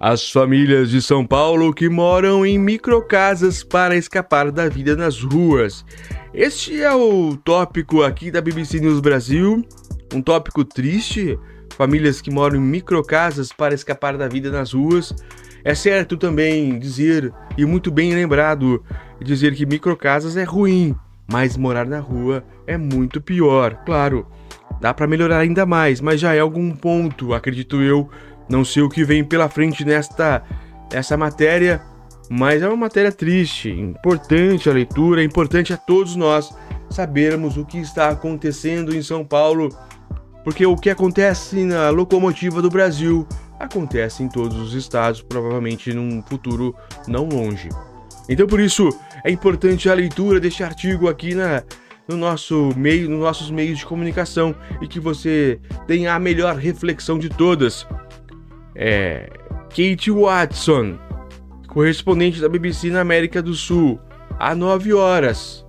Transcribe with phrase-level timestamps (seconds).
[0.00, 5.84] As famílias de São Paulo que moram em microcasas para escapar da vida nas ruas.
[6.32, 9.66] Este é o tópico aqui da BBC News Brasil.
[10.14, 11.36] Um tópico triste.
[11.76, 15.12] Famílias que moram em microcasas para escapar da vida nas ruas.
[15.64, 18.80] É certo também dizer, e muito bem lembrado,
[19.20, 20.94] dizer que microcasas é ruim,
[21.26, 23.74] mas morar na rua é muito pior.
[23.84, 24.28] Claro,
[24.80, 28.08] dá para melhorar ainda mais, mas já é algum ponto, acredito eu,
[28.48, 30.42] não sei o que vem pela frente nesta
[30.92, 31.82] essa matéria,
[32.30, 36.54] mas é uma matéria triste, importante a leitura, é importante a todos nós
[36.90, 39.68] sabermos o que está acontecendo em São Paulo,
[40.44, 43.26] porque o que acontece na locomotiva do Brasil
[43.58, 46.74] acontece em todos os estados, provavelmente num futuro
[47.06, 47.68] não longe.
[48.28, 48.88] Então por isso
[49.24, 51.62] é importante a leitura deste artigo aqui na
[52.06, 57.18] no nosso meio, nos nossos meios de comunicação e que você tenha a melhor reflexão
[57.18, 57.86] de todas
[58.78, 59.28] é
[59.70, 60.96] Kate Watson,
[61.66, 64.00] correspondente da BBC na América do Sul,
[64.38, 65.66] às 9 horas.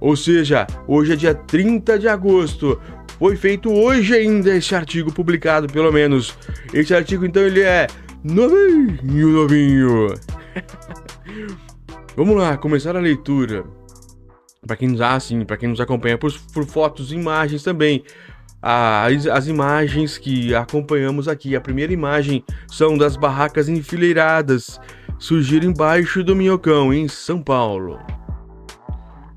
[0.00, 2.80] Ou seja, hoje é dia 30 de agosto.
[3.18, 6.36] Foi feito hoje ainda este artigo publicado, pelo menos.
[6.72, 7.86] Este artigo então ele é
[8.24, 10.14] novinho, novinho.
[12.16, 13.64] Vamos lá, começar a leitura.
[14.66, 18.02] Para quem nos assim, para quem nos acompanha por, por fotos e imagens também
[18.68, 21.54] as, as imagens que acompanhamos aqui.
[21.54, 24.80] A primeira imagem são das barracas enfileiradas,
[25.20, 28.00] surgiram embaixo do Minhocão, em São Paulo.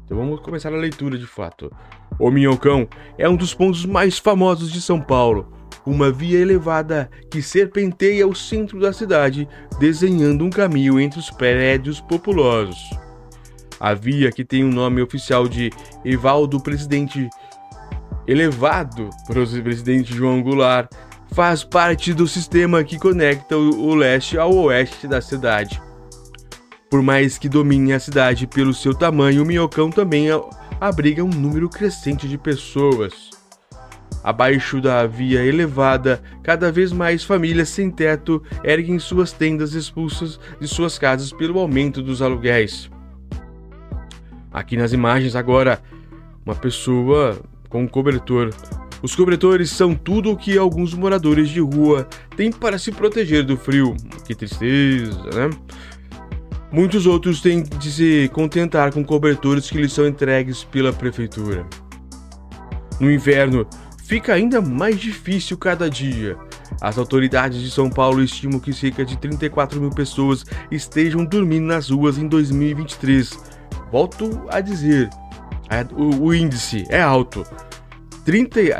[0.03, 1.71] Então vamos começar a leitura de fato.
[2.17, 2.87] O Minhocão
[3.19, 5.53] é um dos pontos mais famosos de São Paulo,
[5.85, 9.47] uma via elevada que serpenteia o centro da cidade,
[9.79, 12.79] desenhando um caminho entre os prédios populosos.
[13.79, 15.69] A via, que tem o nome oficial de
[16.03, 17.29] Evaldo Presidente
[18.29, 20.91] elevado para o presidente João Goulart,
[21.31, 25.81] faz parte do sistema que conecta o leste ao oeste da cidade.
[26.91, 30.27] Por mais que domine a cidade pelo seu tamanho, o Minhocão também
[30.79, 33.31] abriga um número crescente de pessoas.
[34.23, 40.67] Abaixo da via elevada, cada vez mais famílias sem teto erguem suas tendas expulsas de
[40.67, 42.91] suas casas pelo aumento dos aluguéis.
[44.51, 45.81] Aqui nas imagens agora,
[46.45, 48.49] uma pessoa com cobertor.
[49.01, 53.55] Os cobertores são tudo o que alguns moradores de rua têm para se proteger do
[53.55, 53.95] frio.
[54.25, 55.49] Que tristeza, né?
[56.71, 61.65] Muitos outros têm de se contentar com cobertores que lhes são entregues pela prefeitura.
[62.99, 63.65] No inverno,
[64.03, 66.37] fica ainda mais difícil cada dia.
[66.81, 71.89] As autoridades de São Paulo estimam que cerca de 34 mil pessoas estejam dormindo nas
[71.89, 73.37] ruas em 2023.
[73.91, 75.09] Volto a dizer,
[75.95, 77.45] o, o índice é alto.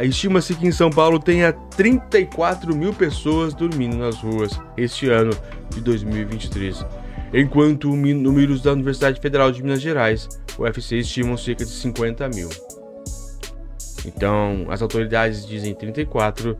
[0.03, 5.31] Estima-se que em São Paulo tenha 34 mil pessoas dormindo nas ruas este ano
[5.72, 6.85] de 2023,
[7.33, 12.49] enquanto números da Universidade Federal de Minas Gerais, UFC, estimam cerca de 50 mil.
[14.05, 16.55] Então, as autoridades dizem 34,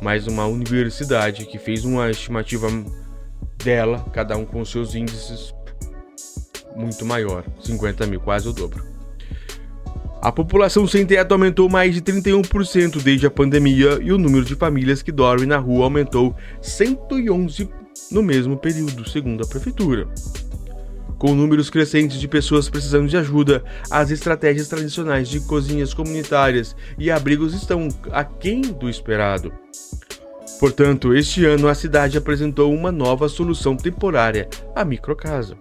[0.00, 2.68] mas uma universidade que fez uma estimativa
[3.64, 5.52] dela, cada um com seus índices
[6.76, 8.99] muito maior, 50 mil, quase o dobro.
[10.22, 14.54] A população sem teto aumentou mais de 31% desde a pandemia e o número de
[14.54, 17.70] famílias que dormem na rua aumentou 111
[18.10, 20.06] no mesmo período, segundo a prefeitura.
[21.16, 27.10] Com números crescentes de pessoas precisando de ajuda, as estratégias tradicionais de cozinhas comunitárias e
[27.10, 29.50] abrigos estão aquém do esperado.
[30.58, 35.56] Portanto, este ano a cidade apresentou uma nova solução temporária, a microcasa.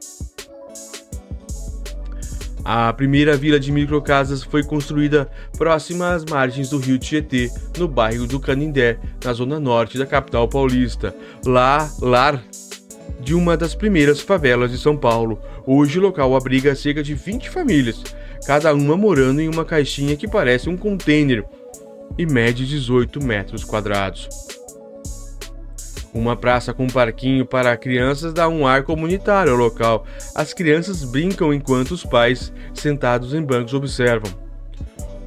[2.63, 8.27] A primeira vila de microcasas foi construída próxima às margens do rio Tietê, no bairro
[8.27, 11.15] do Canindé, na zona norte da capital paulista.
[11.45, 12.43] Lá, lar
[13.21, 15.39] de uma das primeiras favelas de São Paulo.
[15.65, 18.03] Hoje o local abriga cerca de 20 famílias,
[18.45, 21.45] cada uma morando em uma caixinha que parece um container
[22.17, 24.27] e mede 18 metros quadrados.
[26.13, 30.05] Uma praça com parquinho para crianças dá um ar comunitário ao local.
[30.33, 34.31] As crianças brincam enquanto os pais, sentados em bancos, observam.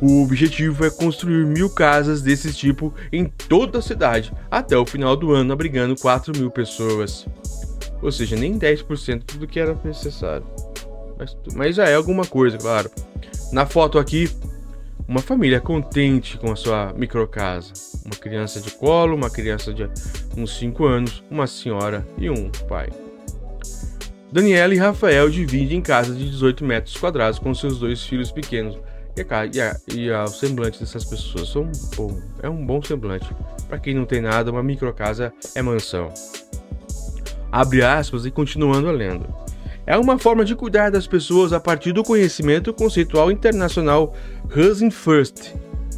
[0.01, 5.17] O objetivo é construir mil casas desse tipo em toda a cidade até o final
[5.17, 7.25] do ano, abrigando 4 mil pessoas.
[8.03, 10.45] Ou seja, nem 10% do que era necessário.
[11.17, 12.91] Mas, mas já é alguma coisa, claro.
[13.53, 14.29] Na foto aqui,
[15.13, 17.75] uma família contente com a sua microcasa.
[18.03, 19.87] Uma criança de colo, uma criança de
[20.35, 22.89] uns 5 anos, uma senhora e um pai.
[24.33, 28.79] Daniela e Rafael dividem em casa de 18 metros quadrados com seus dois filhos pequenos.
[29.15, 33.29] E, a, e, a, a, o semblante dessas pessoas são bom, é um bom semblante.
[33.69, 36.09] Para quem não tem nada, uma microcasa é mansão.
[37.53, 39.42] Abre aspas e continuando lendo.
[39.87, 44.15] É uma forma de cuidar das pessoas a partir do conhecimento conceitual internacional
[44.55, 45.55] Housing First,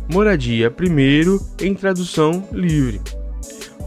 [0.09, 3.03] moradia primeiro em tradução livre,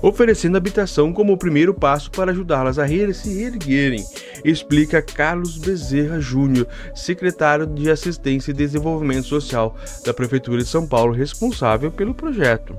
[0.01, 4.05] oferecendo habitação como o primeiro passo para ajudá-las a se reerguerem,
[4.45, 11.11] explica Carlos Bezerra Júnior, secretário de Assistência e Desenvolvimento Social da Prefeitura de São Paulo,
[11.11, 12.75] responsável pelo projeto.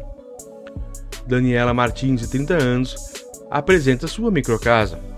[1.27, 2.97] Daniela Martins, de 30 anos,
[3.51, 5.18] apresenta sua microcasa.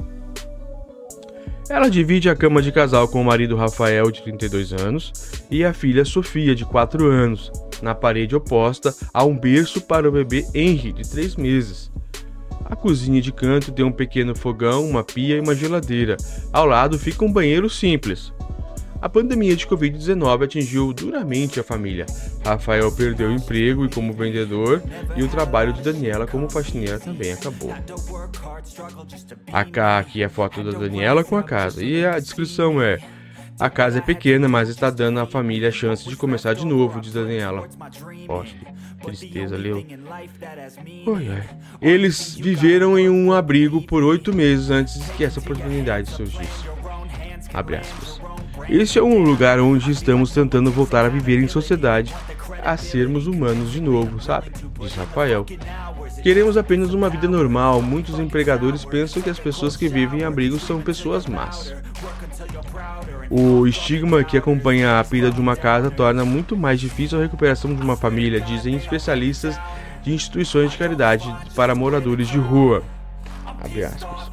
[1.70, 5.12] Ela divide a cama de casal com o marido Rafael, de 32 anos,
[5.48, 10.10] e a filha Sofia, de 4 anos, na parede oposta há um berço para o
[10.10, 11.88] bebê Henry, de 3 meses.
[12.64, 16.16] A cozinha de canto tem um pequeno fogão, uma pia e uma geladeira.
[16.52, 18.32] Ao lado fica um banheiro simples.
[19.00, 22.04] A pandemia de Covid-19 atingiu duramente a família.
[22.44, 24.82] Rafael perdeu o emprego e como vendedor
[25.16, 27.74] e o trabalho de Daniela como faxineira também acabou.
[29.52, 32.98] Aqui é a foto da Daniela com a casa e a descrição é
[33.58, 36.98] a casa é pequena, mas está dando à família a chance de começar de novo,
[36.98, 37.68] diz Daniela.
[38.26, 38.54] Poxa,
[38.98, 39.86] que tristeza, leu.
[41.78, 46.64] Eles viveram em um abrigo por oito meses antes que essa oportunidade surgisse.
[47.52, 48.18] Abre aspas.
[48.68, 52.14] Este é um lugar onde estamos tentando voltar a viver em sociedade,
[52.64, 54.50] a sermos humanos de novo, sabe?
[54.78, 55.46] Diz Rafael.
[56.22, 57.80] Queremos apenas uma vida normal.
[57.80, 61.74] Muitos empregadores pensam que as pessoas que vivem em abrigos são pessoas más.
[63.30, 67.74] O estigma que acompanha a perda de uma casa torna muito mais difícil a recuperação
[67.74, 69.58] de uma família, dizem especialistas
[70.02, 72.82] de instituições de caridade para moradores de rua.
[73.46, 74.30] Abre aspas.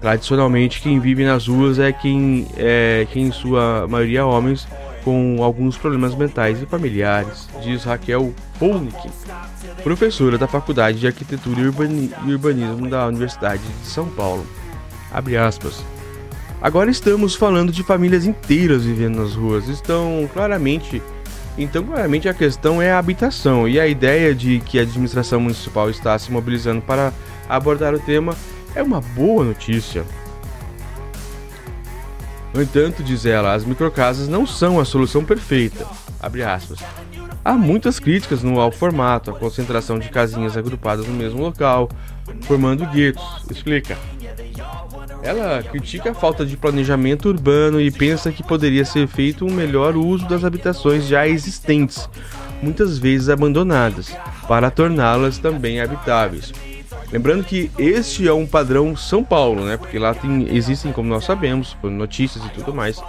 [0.00, 4.66] Tradicionalmente, quem vive nas ruas é quem, é, quem em sua maioria, homens
[5.04, 9.10] com alguns problemas mentais e familiares, diz Raquel Polnick,
[9.82, 14.46] professora da Faculdade de Arquitetura e Urbanismo da Universidade de São Paulo.
[15.12, 15.82] Abre aspas.
[16.62, 19.66] Agora estamos falando de famílias inteiras vivendo nas ruas.
[19.68, 21.02] Estão claramente.
[21.56, 25.90] Então, claramente a questão é a habitação e a ideia de que a administração municipal
[25.90, 27.12] está se mobilizando para
[27.48, 28.36] abordar o tema
[28.74, 30.04] é uma boa notícia.
[32.52, 35.86] No entanto, diz ela, as microcasas não são a solução perfeita.
[37.44, 41.88] Há muitas críticas no ao formato, a concentração de casinhas agrupadas no mesmo local,
[42.42, 43.24] formando guetos.
[43.50, 43.96] Explica.
[45.22, 49.96] Ela critica a falta de planejamento urbano e pensa que poderia ser feito um melhor
[49.96, 52.08] uso das habitações já existentes,
[52.62, 54.14] muitas vezes abandonadas,
[54.48, 56.52] para torná-las também habitáveis.
[57.12, 59.76] Lembrando que este é um padrão São Paulo, né?
[59.76, 63.02] Porque lá tem, existem, como nós sabemos, notícias e tudo mais,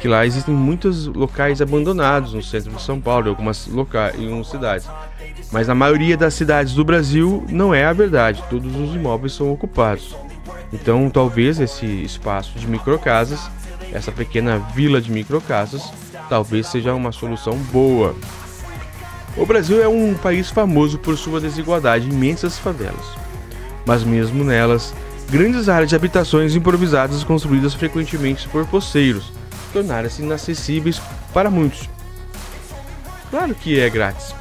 [0.00, 4.24] que lá existem muitos locais abandonados no centro de São Paulo, em algumas locais, em
[4.24, 4.88] algumas cidades.
[5.52, 8.42] Mas na maioria das cidades do Brasil não é a verdade.
[8.48, 10.16] Todos os imóveis são ocupados.
[10.72, 13.50] Então, talvez esse espaço de microcasas,
[13.92, 15.82] essa pequena vila de microcasas,
[16.30, 18.16] talvez seja uma solução boa.
[19.36, 23.25] O Brasil é um país famoso por sua desigualdade em imensas favelas
[23.86, 24.92] mas mesmo nelas,
[25.30, 29.32] grandes áreas de habitações improvisadas construídas frequentemente por poceiros
[29.72, 31.00] tornaram-se inacessíveis
[31.32, 31.88] para muitos.
[33.30, 34.34] Claro que é grátis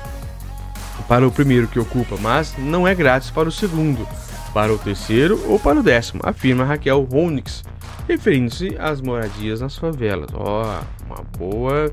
[1.08, 4.08] para o primeiro que ocupa, mas não é grátis para o segundo,
[4.54, 7.64] para o terceiro ou para o décimo, afirma Raquel Ronix,
[8.08, 10.30] referindo-se às moradias nas favelas.
[10.34, 11.92] Ó, oh, uma boa.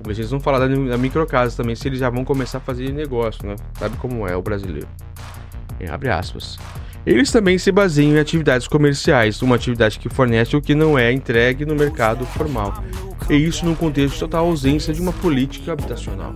[0.00, 3.46] Vocês vão falar da, da microcasa também, se eles já vão começar a fazer negócio,
[3.46, 3.54] né?
[3.78, 4.88] Sabe como é o brasileiro.
[5.90, 6.58] Abre aspas.
[7.04, 11.12] Eles também se baseiam em atividades comerciais, uma atividade que fornece o que não é
[11.12, 12.72] entregue no mercado formal,
[13.28, 16.32] e isso num contexto de total ausência de uma política habitacional.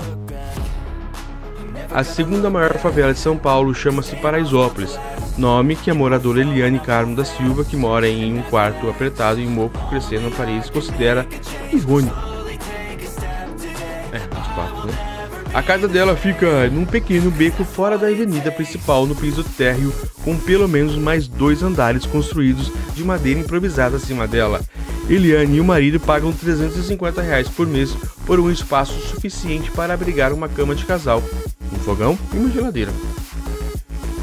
[1.88, 4.98] A segunda maior favela de São Paulo chama-se Paraisópolis,
[5.38, 9.46] nome que a moradora Eliane Carmo da Silva, que mora em um quarto apertado em
[9.46, 11.26] mofo crescendo Paris, considera
[11.72, 12.35] irônico.
[15.56, 19.90] A casa dela fica num pequeno beco fora da avenida principal, no piso térreo,
[20.22, 24.60] com pelo menos mais dois andares construídos de madeira improvisada acima dela.
[25.08, 27.96] Eliane e o marido pagam 350 reais por mês
[28.26, 31.22] por um espaço suficiente para abrigar uma cama de casal,
[31.72, 32.92] um fogão e uma geladeira.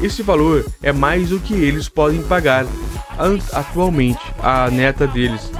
[0.00, 2.64] Esse valor é mais do que eles podem pagar
[3.52, 4.22] atualmente.
[4.40, 5.50] A neta deles,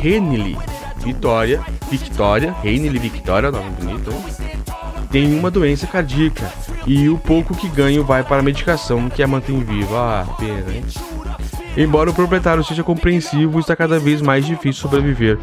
[0.00, 0.58] Renily
[0.98, 4.35] Vitória, Victoria, Renily Victoria, nome bonito?
[5.10, 6.50] Tem uma doença cardíaca
[6.86, 9.96] e o pouco que ganho vai para a medicação que a mantém viva.
[9.96, 10.84] Ah, pena, hein?
[11.76, 15.38] Embora o proprietário seja compreensivo, está cada vez mais difícil sobreviver,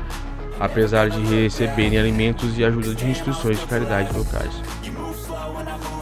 [0.60, 4.51] apesar de receberem alimentos e ajuda de instituições de caridade locais.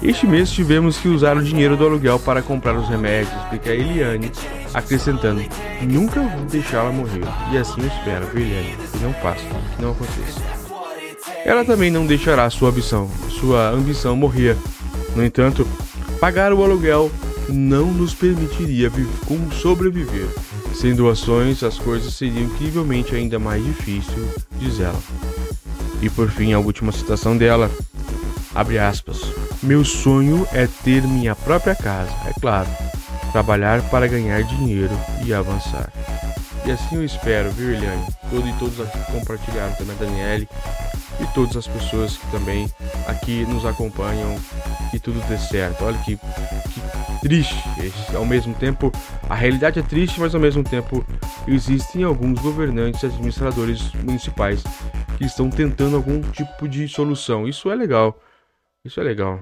[0.02, 3.76] Este mês tivemos que usar o dinheiro do aluguel para comprar os remédios, explica a
[3.76, 4.32] Eliane,
[4.74, 5.44] acrescentando:
[5.82, 7.22] Nunca vou deixá-la morrer.
[7.52, 8.76] E assim espero, Eliane?
[8.92, 9.44] Que não faça,
[9.76, 10.61] que não aconteça.
[11.44, 14.56] Ela também não deixará sua ambição, sua ambição morrer.
[15.16, 15.68] No entanto,
[16.20, 17.12] pagar o aluguel
[17.50, 18.92] não nos permitiria
[19.60, 20.28] sobreviver.
[20.74, 25.00] Sem doações, as coisas seriam incrivelmente ainda mais difíceis, diz ela.
[26.02, 27.70] E por fim, a última citação dela,
[28.56, 29.22] abre aspas.
[29.62, 32.70] Meu sonho é ter minha própria casa, é claro.
[33.32, 35.92] Trabalhar para ganhar dinheiro e avançar.
[36.66, 38.06] E assim eu espero, viu, Eliane?
[38.30, 40.48] Todos e todos que compartilharam também, a Daniele
[41.22, 42.70] e todas as pessoas que também
[43.08, 44.36] aqui nos acompanham,
[44.90, 45.86] que tudo dê certo.
[45.86, 46.82] Olha que, que
[47.22, 47.56] triste.
[48.16, 48.92] Ao mesmo tempo,
[49.30, 51.06] a realidade é triste, mas ao mesmo tempo
[51.48, 54.64] existem alguns governantes e administradores municipais
[55.18, 57.48] que estão tentando algum tipo de solução.
[57.48, 58.20] Isso é legal.
[58.84, 59.40] Isso é legal.